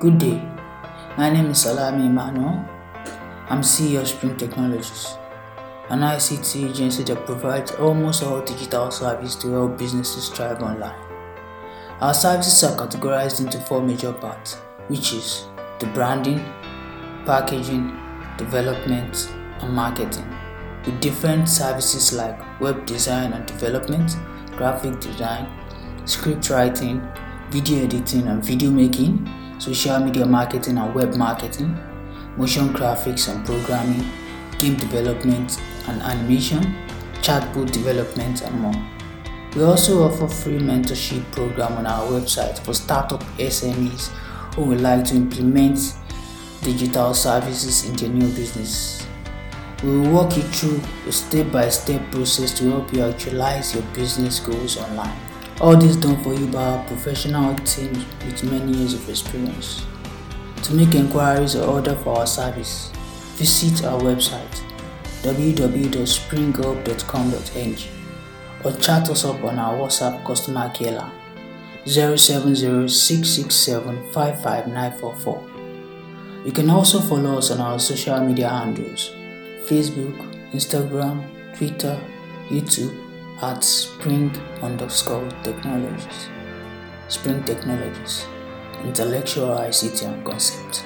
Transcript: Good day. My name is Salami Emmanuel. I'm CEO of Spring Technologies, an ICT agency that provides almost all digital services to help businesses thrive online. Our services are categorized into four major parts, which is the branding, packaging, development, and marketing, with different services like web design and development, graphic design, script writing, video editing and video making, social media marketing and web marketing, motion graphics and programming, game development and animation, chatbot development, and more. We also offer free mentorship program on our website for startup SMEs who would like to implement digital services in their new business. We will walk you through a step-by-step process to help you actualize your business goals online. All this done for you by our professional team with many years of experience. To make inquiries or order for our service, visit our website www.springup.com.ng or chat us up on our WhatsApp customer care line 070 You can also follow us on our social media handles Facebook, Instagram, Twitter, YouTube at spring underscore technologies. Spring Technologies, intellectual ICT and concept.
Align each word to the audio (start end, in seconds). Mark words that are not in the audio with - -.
Good 0.00 0.20
day. 0.20 0.40
My 1.16 1.28
name 1.28 1.46
is 1.46 1.62
Salami 1.62 2.06
Emmanuel. 2.06 2.64
I'm 3.50 3.62
CEO 3.62 4.02
of 4.02 4.06
Spring 4.06 4.36
Technologies, 4.36 5.16
an 5.88 6.02
ICT 6.02 6.70
agency 6.70 7.02
that 7.02 7.26
provides 7.26 7.72
almost 7.72 8.22
all 8.22 8.40
digital 8.42 8.92
services 8.92 9.34
to 9.42 9.50
help 9.50 9.76
businesses 9.76 10.28
thrive 10.28 10.62
online. 10.62 10.94
Our 12.00 12.14
services 12.14 12.62
are 12.62 12.76
categorized 12.76 13.40
into 13.40 13.58
four 13.58 13.82
major 13.82 14.12
parts, 14.12 14.58
which 14.86 15.12
is 15.14 15.48
the 15.80 15.86
branding, 15.86 16.44
packaging, 17.26 17.90
development, 18.36 19.28
and 19.62 19.74
marketing, 19.74 20.32
with 20.86 21.00
different 21.00 21.48
services 21.48 22.12
like 22.12 22.60
web 22.60 22.86
design 22.86 23.32
and 23.32 23.46
development, 23.46 24.16
graphic 24.56 25.00
design, 25.00 25.48
script 26.04 26.50
writing, 26.50 27.02
video 27.50 27.82
editing 27.82 28.28
and 28.28 28.44
video 28.44 28.70
making, 28.70 29.28
social 29.58 29.98
media 30.00 30.24
marketing 30.24 30.78
and 30.78 30.94
web 30.94 31.14
marketing, 31.14 31.76
motion 32.36 32.68
graphics 32.70 33.32
and 33.32 33.44
programming, 33.44 34.04
game 34.58 34.76
development 34.76 35.60
and 35.88 36.00
animation, 36.02 36.74
chatbot 37.22 37.70
development, 37.72 38.42
and 38.42 38.60
more. 38.60 38.86
We 39.54 39.62
also 39.62 40.04
offer 40.04 40.28
free 40.28 40.58
mentorship 40.58 41.30
program 41.32 41.78
on 41.78 41.86
our 41.86 42.06
website 42.06 42.58
for 42.60 42.74
startup 42.74 43.22
SMEs 43.38 44.08
who 44.54 44.64
would 44.66 44.80
like 44.80 45.04
to 45.06 45.16
implement 45.16 45.94
digital 46.62 47.14
services 47.14 47.88
in 47.88 47.96
their 47.96 48.08
new 48.08 48.28
business. 48.34 49.06
We 49.82 49.90
will 49.98 50.10
walk 50.10 50.36
you 50.36 50.42
through 50.42 50.80
a 51.06 51.12
step-by-step 51.12 52.10
process 52.10 52.52
to 52.58 52.70
help 52.70 52.92
you 52.92 53.02
actualize 53.02 53.74
your 53.74 53.84
business 53.94 54.40
goals 54.40 54.76
online. 54.76 55.16
All 55.60 55.76
this 55.76 55.96
done 55.96 56.22
for 56.22 56.34
you 56.34 56.46
by 56.46 56.62
our 56.62 56.84
professional 56.86 57.52
team 57.56 57.92
with 58.24 58.44
many 58.44 58.78
years 58.78 58.94
of 58.94 59.08
experience. 59.08 59.84
To 60.62 60.72
make 60.72 60.94
inquiries 60.94 61.56
or 61.56 61.68
order 61.68 61.96
for 61.96 62.20
our 62.20 62.28
service, 62.28 62.92
visit 63.34 63.84
our 63.84 64.00
website 64.00 64.62
www.springup.com.ng 65.22 67.76
or 68.64 68.72
chat 68.78 69.10
us 69.10 69.24
up 69.24 69.42
on 69.42 69.58
our 69.58 69.74
WhatsApp 69.74 70.24
customer 70.24 70.70
care 70.70 70.92
line 70.92 71.10
070 71.84 72.86
You 76.44 76.52
can 76.52 76.70
also 76.70 77.00
follow 77.00 77.38
us 77.38 77.50
on 77.50 77.60
our 77.60 77.80
social 77.80 78.20
media 78.20 78.48
handles 78.48 79.10
Facebook, 79.66 80.16
Instagram, 80.52 81.24
Twitter, 81.56 81.98
YouTube 82.48 83.07
at 83.40 83.62
spring 83.62 84.30
underscore 84.62 85.28
technologies. 85.42 86.28
Spring 87.08 87.42
Technologies, 87.44 88.26
intellectual 88.84 89.48
ICT 89.56 90.06
and 90.06 90.24
concept. 90.24 90.84